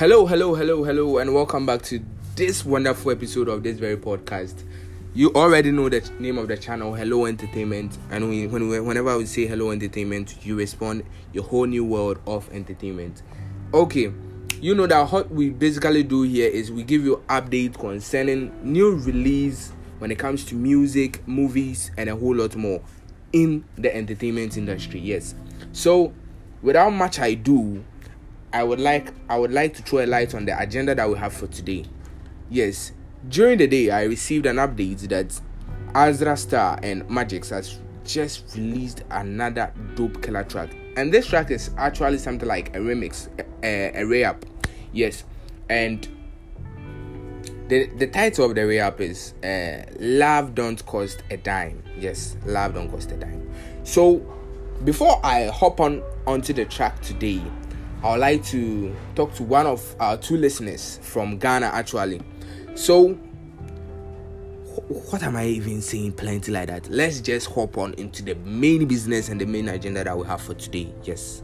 Hello, 0.00 0.24
hello, 0.24 0.54
hello, 0.54 0.82
hello, 0.82 1.18
and 1.18 1.34
welcome 1.34 1.66
back 1.66 1.82
to 1.82 2.02
this 2.34 2.64
wonderful 2.64 3.10
episode 3.10 3.50
of 3.50 3.62
this 3.62 3.78
very 3.78 3.98
podcast. 3.98 4.64
You 5.12 5.30
already 5.34 5.72
know 5.72 5.90
the 5.90 6.00
name 6.18 6.38
of 6.38 6.48
the 6.48 6.56
channel, 6.56 6.94
Hello 6.94 7.26
Entertainment, 7.26 7.98
and 8.10 8.30
we, 8.30 8.46
when 8.46 8.70
we, 8.70 8.80
whenever 8.80 9.18
we 9.18 9.26
say 9.26 9.46
Hello 9.46 9.72
Entertainment, 9.72 10.38
you 10.42 10.56
respond 10.56 11.04
your 11.34 11.44
whole 11.44 11.66
new 11.66 11.84
world 11.84 12.18
of 12.26 12.50
entertainment. 12.50 13.20
Okay, 13.74 14.10
you 14.58 14.74
know 14.74 14.86
that 14.86 15.12
what 15.12 15.30
we 15.30 15.50
basically 15.50 16.02
do 16.02 16.22
here 16.22 16.48
is 16.48 16.72
we 16.72 16.82
give 16.82 17.04
you 17.04 17.22
updates 17.28 17.78
concerning 17.78 18.54
new 18.62 18.96
release 18.96 19.70
when 19.98 20.10
it 20.10 20.18
comes 20.18 20.46
to 20.46 20.54
music, 20.54 21.28
movies, 21.28 21.90
and 21.98 22.08
a 22.08 22.16
whole 22.16 22.36
lot 22.36 22.56
more 22.56 22.80
in 23.34 23.66
the 23.76 23.94
entertainment 23.94 24.56
industry. 24.56 24.98
Yes, 24.98 25.34
so 25.72 26.14
without 26.62 26.88
much 26.88 27.18
ado, 27.18 27.84
I 28.52 28.64
would 28.64 28.80
like 28.80 29.12
I 29.28 29.38
would 29.38 29.52
like 29.52 29.74
to 29.74 29.82
throw 29.82 30.04
a 30.04 30.06
light 30.06 30.34
on 30.34 30.44
the 30.44 30.60
agenda 30.60 30.94
that 30.94 31.08
we 31.08 31.16
have 31.18 31.32
for 31.32 31.46
today. 31.46 31.84
Yes, 32.48 32.92
during 33.28 33.58
the 33.58 33.66
day 33.66 33.90
I 33.90 34.04
received 34.04 34.46
an 34.46 34.56
update 34.56 35.08
that 35.08 35.40
Azra 35.94 36.36
Star 36.36 36.78
and 36.82 37.04
Magix 37.04 37.50
has 37.50 37.78
just 38.04 38.56
released 38.56 39.04
another 39.10 39.72
dope 39.94 40.22
killer 40.22 40.44
track, 40.44 40.70
and 40.96 41.12
this 41.12 41.26
track 41.26 41.50
is 41.50 41.70
actually 41.76 42.18
something 42.18 42.48
like 42.48 42.74
a 42.74 42.80
remix, 42.80 43.28
a, 43.38 43.44
a, 43.64 44.02
a 44.02 44.06
re-up. 44.06 44.44
Yes, 44.92 45.24
and 45.68 46.08
the 47.68 47.86
the 47.98 48.08
title 48.08 48.46
of 48.46 48.56
the 48.56 48.66
re-up 48.66 49.00
is 49.00 49.34
uh, 49.44 49.84
"Love 50.00 50.56
Don't 50.56 50.84
Cost 50.86 51.22
a 51.30 51.36
Dime." 51.36 51.82
Yes, 51.96 52.36
"Love 52.46 52.74
Don't 52.74 52.90
Cost 52.90 53.12
a 53.12 53.16
Dime." 53.16 53.48
So, 53.84 54.18
before 54.84 55.24
I 55.24 55.46
hop 55.46 55.78
on 55.80 56.02
onto 56.26 56.52
the 56.52 56.64
track 56.64 57.00
today, 57.00 57.42
I 58.02 58.12
would 58.12 58.20
like 58.20 58.42
to 58.46 58.96
talk 59.14 59.34
to 59.34 59.42
one 59.42 59.66
of 59.66 59.94
our 60.00 60.16
two 60.16 60.38
listeners 60.38 60.98
from 61.02 61.36
Ghana 61.38 61.66
actually. 61.66 62.22
So, 62.74 63.10
what 64.88 65.22
am 65.22 65.36
I 65.36 65.46
even 65.46 65.82
saying? 65.82 66.12
Plenty 66.12 66.50
like 66.50 66.68
that. 66.68 66.88
Let's 66.88 67.20
just 67.20 67.48
hop 67.50 67.76
on 67.76 67.92
into 67.94 68.22
the 68.22 68.36
main 68.36 68.86
business 68.86 69.28
and 69.28 69.38
the 69.38 69.44
main 69.44 69.68
agenda 69.68 70.02
that 70.04 70.16
we 70.16 70.26
have 70.26 70.40
for 70.40 70.54
today. 70.54 70.94
Yes. 71.04 71.42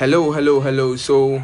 Hello, 0.00 0.32
hello, 0.32 0.60
hello. 0.60 0.96
So, 0.96 1.42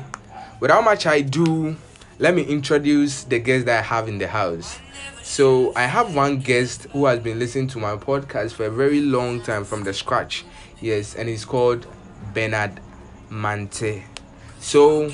without 0.60 0.82
much 0.82 1.04
ado, 1.04 1.76
let 2.18 2.34
me 2.34 2.42
introduce 2.42 3.24
the 3.24 3.38
guest 3.38 3.66
that 3.66 3.80
I 3.80 3.82
have 3.82 4.08
in 4.08 4.16
the 4.16 4.28
house. 4.28 4.78
So, 5.22 5.74
I 5.76 5.82
have 5.82 6.14
one 6.14 6.38
guest 6.38 6.84
who 6.84 7.04
has 7.04 7.18
been 7.18 7.38
listening 7.38 7.68
to 7.68 7.78
my 7.78 7.96
podcast 7.96 8.54
for 8.54 8.64
a 8.64 8.70
very 8.70 9.02
long 9.02 9.42
time 9.42 9.66
from 9.66 9.84
the 9.84 9.92
scratch. 9.92 10.46
Yes, 10.80 11.14
and 11.16 11.28
he's 11.28 11.44
called 11.44 11.86
Bernard 12.32 12.80
Mante. 13.28 14.04
So, 14.58 15.12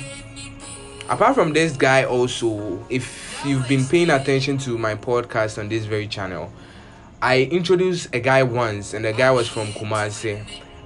apart 1.09 1.35
from 1.35 1.51
this 1.51 1.75
guy, 1.75 2.05
also, 2.05 2.85
if 2.89 3.43
you've 3.45 3.67
been 3.67 3.83
paying 3.83 4.09
attention 4.09 4.57
to 4.59 4.77
my 4.77 4.95
podcast 4.95 5.57
on 5.57 5.67
this 5.67 5.83
very 5.83 6.07
channel, 6.07 6.49
I 7.21 7.41
introduced 7.41 8.07
a 8.15 8.21
guy 8.21 8.43
once, 8.43 8.93
and 8.93 9.03
the 9.03 9.11
guy 9.11 9.31
was 9.31 9.49
from 9.49 9.67
Kumasi 9.73 10.45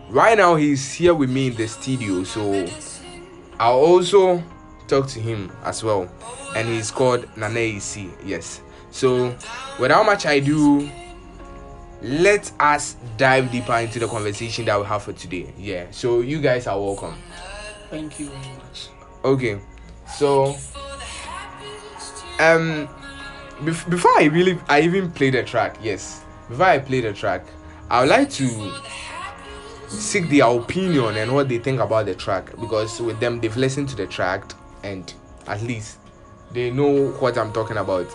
right 0.10 0.38
now 0.38 0.56
he's 0.56 0.94
here 0.94 1.14
with 1.14 1.30
me 1.30 1.48
in 1.48 1.56
the 1.56 1.68
studio 1.68 2.24
so 2.24 2.66
i'll 3.60 3.74
also 3.80 4.42
talk 4.88 5.06
to 5.08 5.20
him 5.20 5.52
as 5.66 5.84
well. 5.84 6.10
And 6.56 6.68
he's 6.70 6.92
called 6.92 7.26
nanaisi 7.36 8.10
yes. 8.26 8.62
So 8.90 9.36
without 9.80 10.06
much 10.06 10.26
ado 10.26 10.90
let 12.02 12.52
us 12.60 12.96
dive 13.18 13.52
deeper 13.52 13.74
into 13.74 14.00
the 14.00 14.08
conversation 14.08 14.64
that 14.66 14.80
we 14.80 14.86
have 14.86 15.04
for 15.04 15.12
today. 15.14 15.54
Yeah 15.58 15.88
so 15.92 16.22
you 16.22 16.40
guys 16.40 16.68
are 16.68 16.80
welcome. 16.80 17.16
Thank 17.90 18.20
you 18.20 18.30
very 18.30 18.58
much. 18.58 18.88
okay 19.26 19.60
so 20.18 20.56
um 22.40 22.88
bef- 23.66 23.90
before 23.90 24.12
i 24.20 24.26
really 24.26 24.58
i 24.70 24.80
even 24.80 25.12
play 25.12 25.30
the 25.32 25.44
track 25.44 25.78
yes. 25.82 26.24
Before 26.48 26.66
i 26.68 26.80
play 26.80 27.02
the 27.02 27.12
track 27.14 27.46
i 27.90 28.00
would 28.00 28.10
like 28.10 28.30
to 28.32 28.46
seek 29.88 30.30
their 30.30 30.46
opinion 30.46 31.16
and 31.18 31.34
what 31.34 31.50
they 31.50 31.58
think 31.58 31.80
about 31.80 32.06
the 32.06 32.16
track 32.16 32.52
because 32.60 33.00
with 33.02 33.20
them 33.20 33.40
they've 33.40 33.56
listened 33.56 33.88
to 33.90 33.96
the 33.96 34.06
track 34.06 34.44
and 34.84 35.14
at 35.48 35.62
least 35.62 35.98
they 36.52 36.72
know 36.72 37.12
what 37.14 37.38
I'm 37.38 37.52
talking 37.54 37.78
about. 37.78 38.08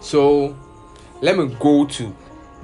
So 0.00 0.56
let 1.20 1.36
me 1.36 1.54
go 1.58 1.86
to 1.86 2.14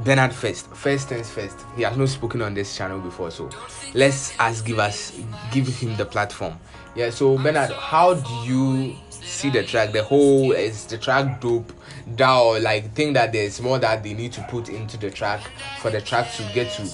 Bernard 0.01 0.33
first. 0.33 0.67
First 0.75 1.09
things 1.09 1.31
first. 1.31 1.57
He 1.77 1.83
has 1.83 1.97
not 1.97 2.09
spoken 2.09 2.43
on 2.43 2.55
this 2.55 2.77
channel 2.77 2.99
before, 2.99 3.31
so 3.31 3.49
let's 3.95 4.39
ask 4.39 4.65
give 4.65 4.79
us 4.79 5.21
give 5.53 5.69
him 5.69 5.97
the 5.97 6.05
platform. 6.05 6.59
Yeah, 6.95 7.11
so 7.11 7.37
Bernard, 7.37 7.71
how 7.71 8.15
do 8.15 8.33
you 8.45 8.97
see 9.11 9.51
the 9.51 9.63
track? 9.63 9.93
The 9.93 10.03
whole 10.03 10.53
is 10.53 10.87
the 10.87 10.99
track 10.99 11.41
dope 11.41 11.73
that 12.17 12.61
like 12.63 12.93
think 12.95 13.15
that 13.15 13.33
there's 13.33 13.61
more 13.61 13.79
that 13.79 14.03
they 14.03 14.15
need 14.15 14.33
to 14.33 14.43
put 14.43 14.69
into 14.69 14.97
the 14.97 15.11
track 15.11 15.41
for 15.81 15.91
the 15.91 16.01
track 16.01 16.33
to 16.35 16.43
get 16.55 16.73
to 16.75 16.89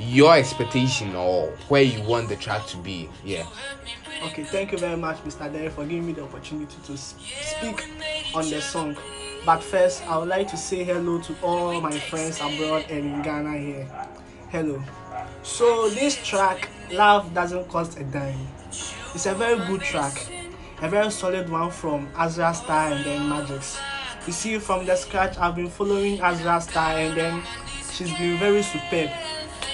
your 0.00 0.34
expectation 0.34 1.14
or 1.14 1.48
where 1.68 1.82
you 1.82 2.02
want 2.02 2.28
the 2.28 2.36
track 2.36 2.66
to 2.68 2.76
be. 2.78 3.08
Yeah. 3.24 3.46
Okay, 4.24 4.44
thank 4.44 4.72
you 4.72 4.78
very 4.78 4.96
much, 4.96 5.18
Mr. 5.24 5.52
Derry, 5.52 5.68
for 5.68 5.84
giving 5.84 6.06
me 6.06 6.12
the 6.12 6.22
opportunity 6.22 6.76
to 6.84 6.96
speak 6.96 7.86
on 8.34 8.48
the 8.48 8.60
song. 8.60 8.96
But 9.44 9.62
first, 9.62 10.06
I 10.06 10.18
would 10.18 10.28
like 10.28 10.48
to 10.48 10.56
say 10.56 10.84
hello 10.84 11.20
to 11.20 11.34
all 11.42 11.80
my 11.80 11.98
friends 11.98 12.38
abroad 12.40 12.84
and 12.90 13.06
in 13.06 13.22
Ghana 13.22 13.58
here. 13.58 13.88
Hello. 14.50 14.82
So, 15.42 15.88
this 15.90 16.16
track, 16.26 16.68
Love 16.90 17.32
Doesn't 17.32 17.68
Cost 17.68 17.98
a 17.98 18.04
Dime, 18.04 18.46
it's 19.14 19.26
a 19.26 19.34
very 19.34 19.58
good 19.66 19.80
track, 19.80 20.26
a 20.82 20.88
very 20.88 21.10
solid 21.10 21.48
one 21.48 21.70
from 21.70 22.08
Azra 22.16 22.52
Star 22.54 22.92
and 22.92 23.04
then 23.04 23.22
Magix. 23.22 23.80
You 24.26 24.32
see, 24.32 24.58
from 24.58 24.84
the 24.84 24.96
scratch, 24.96 25.38
I've 25.38 25.56
been 25.56 25.70
following 25.70 26.20
Azra 26.20 26.60
Star 26.60 26.98
and 26.98 27.16
then 27.16 27.42
she's 27.90 28.12
been 28.18 28.38
very 28.38 28.62
superb. 28.62 29.10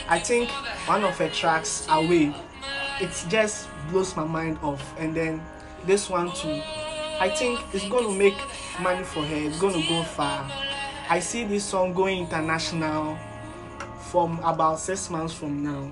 I 0.09 0.19
think 0.19 0.51
one 0.87 1.05
of 1.05 1.17
her 1.19 1.29
tracks, 1.29 1.87
Away, 1.91 2.35
it 3.01 3.11
just 3.29 3.69
blows 3.91 4.17
my 4.17 4.25
mind 4.25 4.59
off. 4.63 4.95
And 4.99 5.15
then 5.15 5.43
this 5.85 6.09
one 6.09 6.33
too, 6.33 6.61
I 7.19 7.31
think 7.37 7.61
it's 7.73 7.89
going 7.89 8.05
to 8.05 8.15
make 8.17 8.37
money 8.81 9.05
for 9.05 9.23
her. 9.25 9.37
It's 9.37 9.59
going 9.59 9.81
to 9.81 9.89
go 9.89 10.03
far. 10.03 10.51
I 11.09 11.21
see 11.21 11.45
this 11.45 11.65
song 11.65 11.93
going 11.93 12.19
international 12.19 13.17
from 14.11 14.39
about 14.41 14.81
six 14.81 15.11
months 15.11 15.35
from 15.35 15.63
now. 15.63 15.91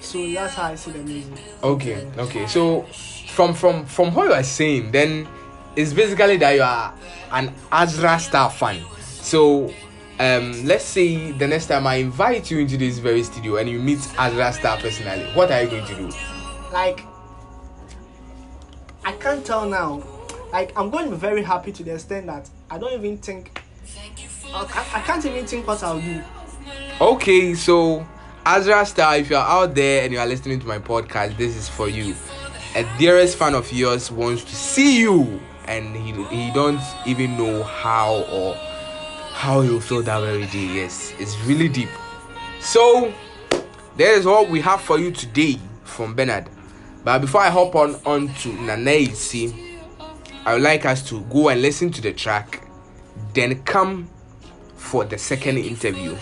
So 0.00 0.30
that's 0.32 0.54
how 0.54 0.64
I 0.64 0.74
see 0.74 0.92
the 0.92 0.98
music. 0.98 1.38
Okay. 1.62 2.06
Okay. 2.16 2.46
So 2.46 2.82
from 3.28 3.54
from 3.54 3.84
from 3.84 4.14
what 4.14 4.28
you 4.28 4.32
are 4.32 4.42
saying, 4.42 4.90
then 4.90 5.28
it's 5.76 5.92
basically 5.92 6.36
that 6.38 6.54
you 6.54 6.62
are 6.62 6.94
an 7.32 7.52
Azra 7.70 8.18
Star 8.18 8.50
fan. 8.50 8.82
So 8.98 9.72
um 10.20 10.66
let's 10.66 10.84
say 10.84 11.32
the 11.32 11.46
next 11.46 11.66
time 11.66 11.86
I 11.86 11.96
invite 11.96 12.50
you 12.50 12.58
into 12.58 12.76
this 12.76 12.98
very 12.98 13.22
studio 13.22 13.56
and 13.56 13.68
you 13.68 13.78
meet 13.78 13.98
Azra 14.18 14.52
Star 14.52 14.76
personally, 14.76 15.24
what 15.34 15.50
are 15.50 15.62
you 15.62 15.68
going 15.70 15.86
to 15.86 15.94
do? 15.94 16.10
Like, 16.72 17.00
I 19.04 19.12
can't 19.12 19.44
tell 19.44 19.66
now. 19.66 20.02
Like, 20.52 20.76
I'm 20.78 20.90
going 20.90 21.06
to 21.06 21.10
be 21.12 21.16
very 21.16 21.42
happy 21.42 21.72
to 21.72 21.82
the 21.82 21.94
extent 21.94 22.26
that 22.26 22.48
I 22.70 22.76
don't 22.78 22.92
even 22.92 23.16
think. 23.18 23.60
I, 24.52 24.64
I- 24.64 24.98
I 24.98 25.00
can't 25.02 25.24
even 25.24 25.46
think 25.46 25.66
what 25.66 25.82
I'll 25.82 26.00
do. 26.00 26.22
Okay, 27.00 27.54
so 27.54 28.06
Azra 28.44 28.84
Star, 28.84 29.16
if 29.16 29.30
you're 29.30 29.38
out 29.40 29.74
there 29.74 30.04
and 30.04 30.12
you 30.12 30.18
are 30.18 30.26
listening 30.26 30.60
to 30.60 30.66
my 30.66 30.78
podcast, 30.78 31.36
this 31.38 31.56
is 31.56 31.68
for 31.68 31.88
you. 31.88 32.14
A 32.76 32.84
dearest 32.98 33.36
fan 33.38 33.54
of 33.54 33.72
yours 33.72 34.10
wants 34.10 34.44
to 34.44 34.54
see 34.54 35.00
you, 35.00 35.40
and 35.66 35.96
he 35.96 36.12
he 36.26 36.52
don't 36.52 36.80
even 37.06 37.36
know 37.38 37.62
how 37.64 38.22
or 38.30 38.54
how 39.40 39.62
he'll 39.62 39.80
feel 39.80 40.02
that 40.02 40.20
very 40.20 40.44
day. 40.48 40.66
Yes, 40.66 41.14
it's 41.18 41.34
really 41.46 41.66
deep. 41.66 41.88
So 42.60 43.10
that 43.96 44.08
is 44.18 44.26
all 44.26 44.44
we 44.44 44.60
have 44.60 44.82
for 44.82 44.98
you 44.98 45.10
today 45.10 45.58
from 45.82 46.14
Bernard. 46.14 46.50
But 47.04 47.20
before 47.22 47.40
I 47.40 47.48
hop 47.48 47.74
on 47.74 47.94
on 48.04 48.28
to 48.28 48.50
Nanaisi, 48.50 49.78
I 50.44 50.52
would 50.52 50.62
like 50.62 50.84
us 50.84 51.08
to 51.08 51.22
go 51.22 51.48
and 51.48 51.62
listen 51.62 51.90
to 51.90 52.02
the 52.02 52.12
track, 52.12 52.68
then 53.32 53.62
come 53.62 54.10
for 54.76 55.06
the 55.06 55.16
second 55.16 55.56
interview. 55.56 56.18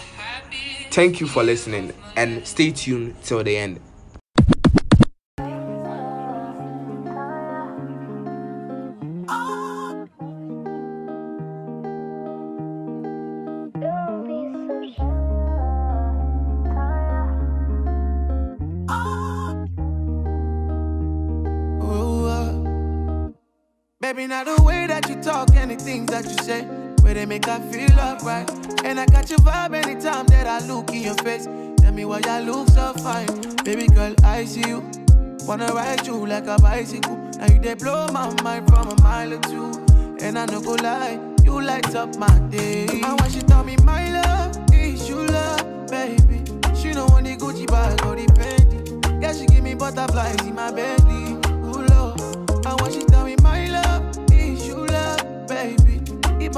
Thank 0.92 1.20
you 1.20 1.26
for 1.26 1.42
listening 1.42 1.92
and 2.14 2.46
stay 2.46 2.70
tuned 2.70 3.20
till 3.24 3.42
the 3.42 3.56
end. 3.56 3.80
Baby, 24.18 24.26
now 24.26 24.42
the 24.42 24.60
way 24.64 24.84
that 24.88 25.08
you 25.08 25.14
talk 25.22 25.54
and 25.54 25.70
the 25.70 25.76
things 25.76 26.10
that 26.10 26.24
you 26.24 26.36
say, 26.42 26.64
where 27.02 27.14
they 27.14 27.24
make 27.24 27.46
I 27.46 27.60
feel 27.70 27.92
alright. 28.00 28.50
And 28.84 28.98
I 28.98 29.06
got 29.06 29.30
your 29.30 29.38
vibe 29.38 29.76
anytime 29.76 30.26
that 30.26 30.44
I 30.44 30.58
look 30.66 30.90
in 30.90 31.02
your 31.02 31.14
face. 31.22 31.44
Tell 31.44 31.92
me 31.92 32.04
why 32.04 32.18
you 32.18 32.50
look 32.50 32.68
so 32.70 32.94
fine. 32.94 33.28
Baby 33.62 33.86
girl, 33.86 34.16
I 34.24 34.44
see 34.44 34.68
you. 34.68 34.82
Wanna 35.46 35.66
ride 35.66 36.04
you 36.04 36.26
like 36.26 36.48
a 36.48 36.58
bicycle. 36.58 37.16
Now 37.38 37.46
you 37.46 37.60
they 37.60 37.74
blow 37.74 38.08
my 38.08 38.34
mind 38.42 38.68
from 38.68 38.88
a 38.88 39.00
mile 39.02 39.34
or 39.34 39.40
two. 39.42 39.70
And 40.18 40.36
I 40.36 40.46
no 40.46 40.60
go 40.62 40.72
lie, 40.72 41.20
you 41.44 41.62
light 41.62 41.94
up 41.94 42.16
my 42.16 42.40
day. 42.50 42.88
And 42.88 43.20
when 43.20 43.30
she 43.30 43.42
tell 43.42 43.62
me 43.62 43.76
my 43.84 44.20
love, 44.20 44.56
is 44.72 45.08
you 45.08 45.24
love, 45.28 45.86
baby. 45.86 46.42
She 46.74 46.90
know 46.90 47.06
want 47.06 47.26
the 47.26 47.36
Gucci 47.36 47.68
bag 47.68 48.04
or 48.04 48.16
the 48.16 48.26
Fendi. 48.32 49.22
Yeah, 49.22 49.32
she 49.32 49.46
give 49.46 49.62
me 49.62 49.74
butterflies 49.74 50.44
in 50.44 50.56
my 50.56 50.72
belly. 50.72 51.27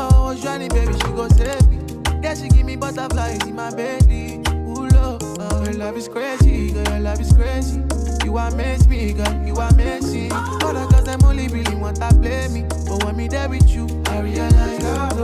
If 0.00 0.14
I 0.14 0.20
was 0.20 0.40
drowning, 0.40 0.70
baby, 0.70 0.94
she 0.94 1.08
go 1.12 1.28
save 1.28 1.68
me. 1.68 1.78
Yeah, 2.22 2.32
she 2.34 2.48
give 2.48 2.64
me 2.64 2.74
butterflies 2.74 3.46
in 3.46 3.54
my 3.54 3.70
belly. 3.70 4.40
Ooh, 4.48 4.88
Lord. 4.88 5.22
Oh, 5.22 5.62
your 5.64 5.74
love 5.74 5.94
is 5.94 6.08
crazy, 6.08 6.72
girl, 6.72 6.88
your 6.88 7.00
love 7.00 7.20
is 7.20 7.30
crazy. 7.34 7.82
You 8.24 8.38
amaze 8.38 8.88
me, 8.88 9.12
girl, 9.12 9.46
you 9.46 9.54
amazing. 9.56 10.32
Other 10.32 10.86
girls, 10.86 11.04
them 11.04 11.22
only 11.24 11.48
really 11.48 11.74
want 11.74 11.96
to 11.96 12.08
play 12.14 12.48
me. 12.48 12.62
But 12.88 13.04
when 13.04 13.14
me 13.14 13.28
there 13.28 13.50
with 13.50 13.68
you, 13.68 13.86
I 14.06 14.20
realize 14.20 14.82
love. 14.82 15.18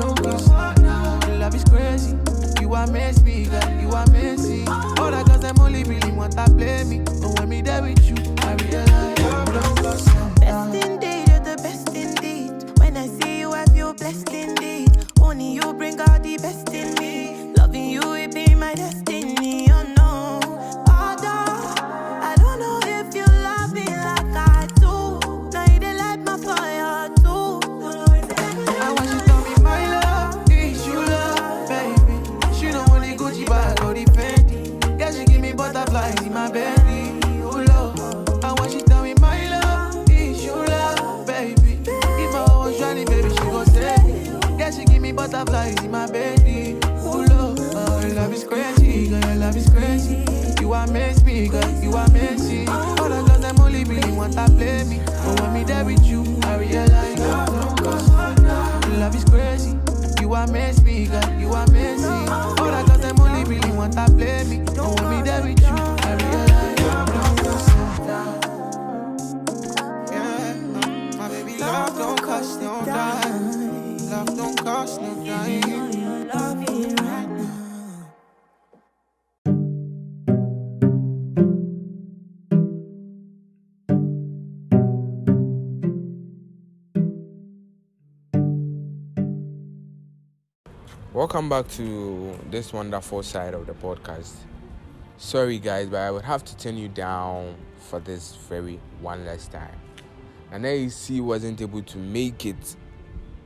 Your 1.26 1.38
love 1.38 1.55
is 1.55 1.64
crazy. 1.64 2.14
You 2.61 2.75
amaze 2.75 3.22
me, 3.22 3.46
girl, 3.46 3.81
you 3.81 3.90
amazing. 3.90 4.69
Other 4.69 5.25
girls, 5.25 5.40
them 5.40 5.58
only 5.58 5.84
really 5.84 6.12
want 6.12 6.32
to 6.32 6.44
play 6.50 6.84
me. 6.84 6.99
But 6.99 7.38
when 7.38 7.49
me 7.49 7.62
there 7.62 7.81
with 7.81 8.06
you, 8.06 8.17
I 8.40 8.55
realize 8.56 9.19
love 9.20 9.55
don't 9.55 9.76
cost. 9.79 10.15
My 36.46 36.52
belly. 36.52 37.19
Oh 37.43 37.64
Lord. 37.69 38.44
And 38.44 38.58
when 38.60 38.70
she 38.70 38.81
tell 38.82 39.02
me 39.02 39.14
my 39.14 39.48
love, 39.50 40.08
is 40.10 40.44
you 40.44 40.54
love, 40.54 41.26
baby. 41.26 41.81
If 41.87 42.34
I 42.34 42.44
was 42.56 42.78
drowning, 42.78 43.06
baby, 43.06 43.31
she 43.31 43.37
go 43.37 43.64
save 43.64 44.04
me. 44.04 44.58
Yeah, 44.58 44.70
she 44.70 44.84
give 44.84 45.02
me 45.02 45.12
butterflies 45.12 45.82
in 45.82 45.90
my 45.90 46.06
belly. 46.06 46.78
Oh 46.84 47.26
Lord. 47.28 47.58
Oh, 47.75 48.00
your 48.00 48.14
love 48.14 48.32
is 48.32 48.44
crazy, 48.44 49.08
girl, 49.08 49.20
your 49.20 49.34
love 49.37 49.56
is 49.56 49.69
crazy. 49.70 50.25
You 50.60 50.72
amaze 50.75 51.25
me, 51.25 51.48
girl, 51.48 51.82
you 51.82 51.93
amazing. 51.94 52.69
Other 52.69 53.22
girls, 53.26 53.40
them 53.40 53.60
only 53.60 53.84
really 53.84 54.12
want 54.12 54.34
to 54.34 54.46
play 54.46 54.84
me. 54.84 54.98
Me 54.98 55.06
Welcome 91.16 91.48
back 91.48 91.66
to 91.68 92.38
this 92.50 92.74
wonderful 92.74 93.22
side 93.22 93.54
of 93.54 93.66
the 93.66 93.72
podcast. 93.72 94.34
Sorry, 95.16 95.58
guys, 95.58 95.88
but 95.88 96.00
I 96.00 96.10
would 96.10 96.26
have 96.26 96.44
to 96.44 96.54
turn 96.58 96.76
you 96.76 96.88
down 96.88 97.54
for 97.78 98.00
this 98.00 98.36
very 98.50 98.78
one 99.00 99.24
last 99.24 99.50
time. 99.50 99.80
And 100.52 100.66
AEC 100.66 101.22
wasn't 101.22 101.62
able 101.62 101.80
to 101.80 101.96
make 101.96 102.44
it 102.44 102.76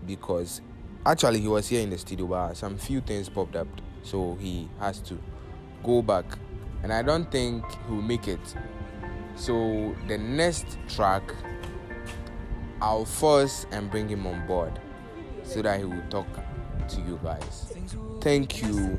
because 0.05 0.63
actually 1.07 1.39
he 1.43 1.47
was 1.47 1.69
here 1.69 1.81
in 1.81 1.91
the 1.91 1.99
studio, 1.99 2.27
but 2.27 2.55
some 2.55 2.77
few 2.77 3.01
things 3.03 3.29
popped 3.29 3.55
up, 3.55 3.69
so 4.03 4.37
he 4.41 4.69
has 4.81 4.99
to 5.03 5.17
go 5.85 6.03
back. 6.03 6.25
And 6.83 6.93
I 6.93 7.03
don't 7.03 7.31
think 7.31 7.65
he 7.87 7.93
will 7.95 8.03
make 8.03 8.27
it. 8.27 8.57
So 9.37 9.95
the 10.09 10.19
next 10.19 10.77
track, 10.89 11.23
I'll 12.83 13.05
force 13.05 13.65
and 13.71 13.89
bring 13.93 14.09
him 14.09 14.27
on 14.27 14.45
board 14.49 14.81
so 15.45 15.63
that 15.63 15.79
he 15.79 15.85
will 15.85 16.03
talk 16.11 16.27
to 16.91 17.01
you 17.01 17.19
guys. 17.23 17.73
Thank 18.21 18.63
you, 18.63 18.99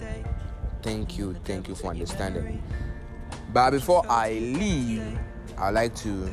thank 0.82 1.18
you, 1.18 1.36
thank 1.46 1.68
you 1.68 1.76
for 1.76 1.88
understanding. 1.92 2.62
But 3.54 3.72
before 3.72 4.04
I 4.10 4.34
leave, 4.34 5.18
I 5.58 5.70
like 5.70 5.96
to 5.98 6.32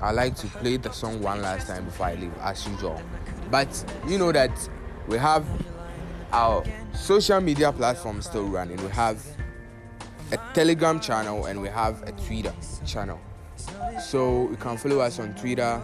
I 0.00 0.12
like 0.12 0.34
to 0.36 0.46
play 0.46 0.78
the 0.78 0.92
song 0.92 1.20
one 1.20 1.42
last 1.42 1.66
time 1.66 1.84
before 1.84 2.06
I 2.06 2.14
leave, 2.14 2.32
as 2.40 2.66
usual. 2.66 3.00
But 3.50 3.84
you 4.06 4.16
know 4.16 4.32
that 4.32 4.50
we 5.08 5.18
have 5.18 5.44
our 6.32 6.64
social 6.94 7.40
media 7.40 7.72
platform 7.72 8.22
still 8.22 8.46
running. 8.46 8.82
We 8.82 8.90
have 8.90 9.22
a 10.32 10.38
Telegram 10.54 11.00
channel 11.00 11.46
and 11.46 11.60
we 11.60 11.68
have 11.68 12.02
a 12.04 12.12
Twitter 12.12 12.54
channel. 12.86 13.20
So 14.00 14.48
you 14.50 14.56
can 14.56 14.78
follow 14.78 15.00
us 15.00 15.18
on 15.18 15.34
Twitter. 15.34 15.82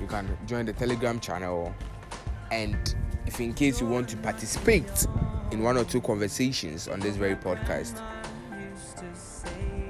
You 0.00 0.06
can 0.06 0.36
join 0.46 0.66
the 0.66 0.72
Telegram 0.72 1.20
channel, 1.20 1.72
and 2.50 2.96
if 3.26 3.40
in 3.40 3.54
case 3.54 3.80
you 3.80 3.86
want 3.86 4.08
to 4.10 4.16
participate 4.18 5.06
in 5.50 5.62
one 5.62 5.76
or 5.76 5.84
two 5.84 6.00
conversations 6.00 6.88
on 6.88 7.00
this 7.00 7.16
very 7.16 7.36
podcast, 7.36 8.00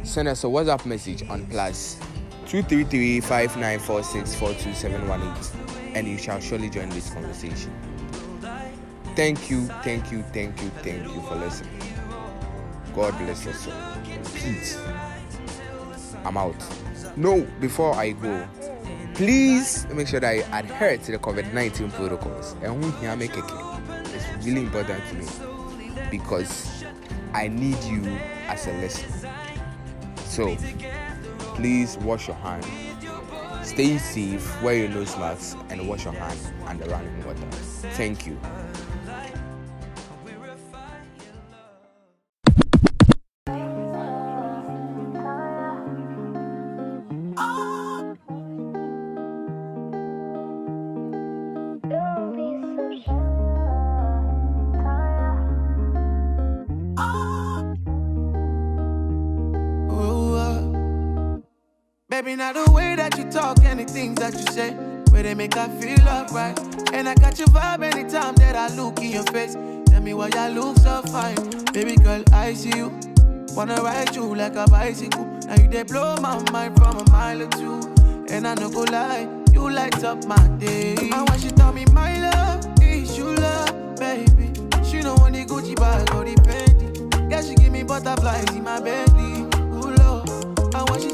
send 0.03 0.29
us 0.29 0.45
a 0.45 0.47
WhatsApp 0.47 0.85
message 0.87 1.29
on 1.29 1.47
plus 1.47 1.99
two 2.47 2.63
three 2.63 2.85
three 2.85 3.21
five 3.21 3.57
nine 3.57 3.79
four 3.79 4.03
six 4.03 4.35
four 4.35 4.53
two 4.55 4.73
seven 4.75 5.07
one 5.09 5.23
eight, 5.23 5.51
and 5.95 6.07
you 6.07 6.19
shall 6.19 6.41
surely 6.41 6.69
join 6.71 6.89
this 6.91 7.11
conversation. 7.11 7.73
Thank 9.17 9.49
you, 9.49 9.67
thank 9.83 10.11
you, 10.11 10.23
thank 10.33 10.61
you, 10.61 10.69
thank 10.83 11.05
you 11.05 11.21
for 11.23 11.37
listening. 11.37 11.71
God 12.95 13.17
bless 13.19 13.47
us 13.47 13.67
all. 13.69 13.97
Peace. 14.35 14.79
I'm 16.25 16.37
out. 16.37 16.57
No, 17.17 17.43
before 17.61 17.95
I 17.95 18.11
go, 18.13 18.47
please 19.15 19.87
make 19.95 20.09
sure 20.09 20.21
that 20.21 20.37
you 20.37 20.45
adhere 20.53 20.99
to 20.99 21.13
the 21.13 21.19
COVID 21.19 21.53
19 21.53 21.91
protocols. 21.93 22.57
It's 22.61 24.47
really 24.47 24.61
important 24.63 25.03
to 25.09 25.15
me 25.15 25.27
because 26.11 26.85
I 27.33 27.49
need 27.49 27.83
you 27.85 28.05
as 28.49 28.67
a 28.67 28.73
listener. 28.75 29.31
So, 30.27 30.57
please 31.55 31.97
wash 31.99 32.29
your 32.29 32.37
hands. 32.37 32.67
Stay 33.63 33.99
safe, 33.99 34.63
wear 34.63 34.75
your 34.75 34.89
nose 34.89 35.17
mask, 35.17 35.57
and 35.71 35.89
wash 35.89 36.05
your 36.05 36.15
hands 36.15 36.53
under 36.67 36.85
running 36.87 37.25
water. 37.25 37.41
Thank 37.93 38.27
you. 38.27 38.39
Baby, 62.15 62.37
now 62.37 62.53
the 62.53 62.71
way 62.71 62.95
that 62.95 63.19
you 63.19 63.29
talk 63.29 63.59
and 63.65 63.81
the 63.81 63.85
things 63.85 64.21
that 64.21 64.35
you 64.35 64.47
say, 64.53 64.71
where 65.11 65.25
they 65.25 65.35
make 65.35 65.57
I 65.57 65.67
feel 65.67 66.01
alright. 66.07 66.57
And 66.93 67.09
I 67.09 67.15
got 67.17 67.41
your 67.41 67.49
vibe 67.49 67.83
anytime 67.83 68.37
that 68.37 68.55
I 68.55 68.73
look 68.77 69.01
in 69.01 69.11
your 69.11 69.25
face. 69.25 69.55
Tell 69.87 70.01
me 70.01 70.15
why 70.15 70.29
you 70.29 70.55
look 70.55 70.77
so 70.79 71.03
fine. 71.11 71.35
Baby 71.73 71.97
girl, 71.97 72.23
I 72.33 72.55
see 72.55 72.71
you. 72.77 72.97
Wanna 73.57 73.83
ride 73.83 74.15
you 74.15 74.33
like 74.33 74.55
a 74.55 74.65
bicycle. 74.69 75.25
Now 75.25 75.57
you 75.61 75.67
they 75.67 75.83
blow 75.83 76.15
my 76.21 76.39
mind 76.53 76.77
from 76.77 76.99
a 76.99 77.11
mile 77.11 77.43
or 77.43 77.49
two. 77.49 77.81
And 78.29 78.47
I 78.47 78.55
no 78.55 78.71
go 78.71 78.85
lie, 78.85 79.29
you 79.51 79.69
light 79.69 80.05
up 80.05 80.25
my 80.25 80.47
day. 80.59 80.95
And 80.95 81.29
when 81.29 81.41
she 81.41 81.49
tell 81.49 81.73
me 81.73 81.85
my 81.87 82.31
love, 82.31 82.65
is 82.81 83.19
you 83.19 83.35
love, 83.35 83.97
baby. 83.97 84.53
She 84.85 85.01
know 85.01 85.17
want 85.17 85.35
the 85.35 85.45
Gucci 85.45 85.75
bag 85.75 86.15
or 86.15 86.25
the 86.25 86.37
Fendi. 86.47 87.29
Yeah, 87.29 87.43
she 87.43 87.57
give 87.57 87.73
me 87.73 87.83
butterflies 87.83 88.55
in 88.55 88.63
my 88.63 88.79
belly. 88.79 89.49
Ooh, 89.75 89.97
Lord. 89.97 90.29
And 90.77 90.91
when 90.91 91.01
she 91.01 91.14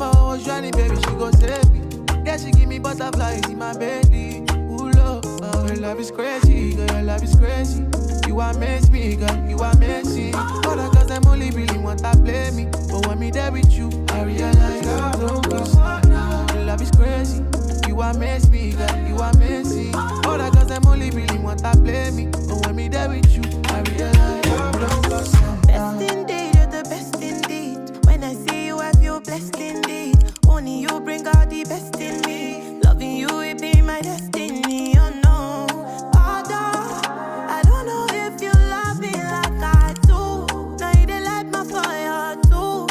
tell 0.00 0.12
my 0.12 0.20
love 0.20 0.20
is 0.20 0.20
baby. 0.20 0.20
I 0.20 0.24
was 0.24 0.44
drowning, 0.44 0.72
baby, 0.72 0.96
she 0.96 1.10
go 1.16 1.30
save 1.30 1.70
me. 1.70 1.80
Yeah, 2.24 2.36
she 2.36 2.50
give 2.50 2.68
me 2.68 2.78
butterflies 2.78 3.48
in 3.48 3.58
my 3.58 3.76
belly. 3.76 4.44
Ooh, 4.52 4.90
love, 4.90 5.24
oh, 5.24 5.66
your 5.66 5.76
love 5.76 6.00
is 6.00 6.10
crazy, 6.10 6.74
girl, 6.74 6.90
your 6.90 7.02
love 7.02 7.22
is 7.22 7.34
crazy. 7.36 7.84
You 8.26 8.40
amaze 8.40 8.90
me, 8.90 9.16
girl, 9.16 9.48
you 9.48 9.58
amazing. 9.58 10.34
All 10.34 10.76
the 10.76 10.88
girls, 10.92 11.08
them 11.08 11.26
only 11.26 11.50
really 11.50 11.78
want 11.78 12.00
to 12.00 12.12
play 12.24 12.50
me. 12.52 12.66
But 12.90 13.06
when 13.06 13.18
me 13.18 13.30
there 13.30 13.50
with 13.52 13.72
you, 13.72 13.90
I 14.10 14.22
realize 14.22 14.86
I'm 14.86 15.20
no 15.20 15.40
good. 15.40 16.54
Your 16.54 16.64
love 16.64 16.82
is 16.82 16.90
crazy. 16.92 17.44
You 17.88 18.00
amaze 18.02 18.48
me, 18.50 18.72
girl, 18.72 18.96
you 19.08 19.16
amazing. 19.16 19.94
All 19.94 20.38
the 20.38 20.50
girls, 20.54 20.68
them 20.68 20.86
only 20.86 21.10
really 21.10 21.38
want 21.38 21.60
to 21.60 21.72
play 21.72 22.10
me. 22.10 22.26
But 22.26 22.66
when 22.66 22.76
me 22.76 22.88
there 22.88 23.08
with 23.08 23.30
you, 23.34 23.42
I 23.66 23.80
realize 23.82 24.46
I'm 24.46 24.80
no 24.80 25.02
good. 25.02 25.66
Best 25.66 26.00
indeed, 26.00 26.54
you're 26.54 26.66
the 26.66 26.86
best 26.88 27.14
indeed. 27.16 28.06
When 28.06 28.22
I 28.24 28.34
see 28.34 28.59
blessed 29.24 29.56
indeed. 29.56 30.16
Only 30.48 30.80
you 30.80 31.00
bring 31.00 31.26
out 31.26 31.50
the 31.50 31.64
best 31.64 31.96
in 32.00 32.20
me. 32.22 32.80
Loving 32.82 33.16
you, 33.16 33.40
it 33.40 33.60
be 33.60 33.80
my 33.82 34.00
destiny. 34.00 34.96
Oh 34.98 35.10
no, 35.24 35.66
Although 36.14 37.00
I 37.56 37.62
don't 37.64 37.86
know 37.86 38.06
if 38.10 38.40
you 38.42 38.52
love 38.52 39.00
me 39.00 39.12
like 39.12 39.62
I 39.62 39.94
do. 40.06 40.46
Now 40.78 40.92
you 40.98 41.06
light 41.24 41.46
my 41.50 41.64
fire 41.64 42.36
too. 42.48 42.86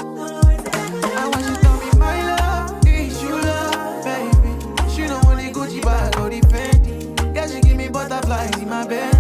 I 1.18 1.28
want 1.32 1.46
you 1.46 1.56
to 1.64 1.72
me 1.82 2.00
my 2.00 2.36
love 2.36 2.88
is 2.88 3.22
you 3.24 3.30
love, 3.42 4.04
baby. 4.04 4.90
She 4.90 5.08
don't 5.08 5.24
want 5.26 5.40
the 5.40 5.52
Gucci 5.52 5.82
bag 5.82 6.18
or 6.20 6.30
the 6.30 6.42
Fendi. 6.42 7.36
Yeah, 7.36 7.48
she 7.48 7.62
give 7.62 7.78
me 7.78 7.90
butterflies 7.90 8.56
in 8.58 8.70
my 8.70 8.86
belly. 8.86 9.19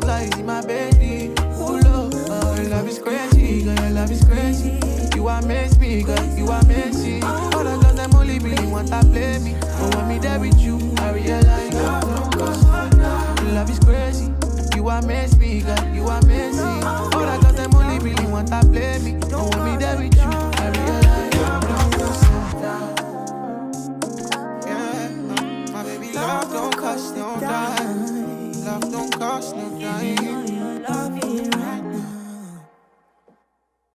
Me 0.00 0.06
butterflies 0.06 0.38
in 0.38 0.46
my 0.46 0.64
baby. 0.64 1.34
Oh 1.38 1.80
love, 1.84 2.14
oh, 2.30 2.54
your 2.56 2.70
love 2.70 2.88
is 2.88 2.98
crazy, 2.98 3.64
girl, 3.64 3.74
your 3.74 3.90
love 3.90 4.10
is 4.10 4.24
crazy. 4.24 4.78
You 5.14 5.28
amaze 5.28 5.78
me, 5.78 6.02
girl, 6.02 6.24
you 6.36 6.48
amazing. 6.48 7.24
All 7.24 7.64
the 7.64 7.78
girls 7.78 7.96
them 7.96 8.14
only 8.14 8.38
really 8.38 8.66
want 8.66 8.88
to 8.88 9.00
play 9.00 9.38
me, 9.38 9.56
but 9.60 9.94
when 9.96 10.08
me 10.08 10.18
there 10.18 10.38
with 10.40 10.58
you, 10.58 10.78
I 10.98 11.12
realize. 11.12 11.74
Your 11.74 13.52
love 13.52 13.70
is 13.70 13.78
crazy. 13.80 14.32
You 14.76 14.88
amaze 14.88 15.36
me, 15.38 15.62
girl. 15.62 15.94
You 15.94 16.06
amazing. 16.06 16.84
All 16.84 17.08
the 17.10 17.38
girls 17.42 17.56
them 17.56 17.74
only 17.74 17.98
really 17.98 18.26
want 18.26 18.48
to 18.48 18.60
play 18.60 18.98
me. 18.98 19.17